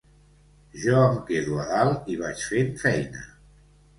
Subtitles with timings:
[0.85, 3.21] Jo em quedo a dalt i vaig fent feina.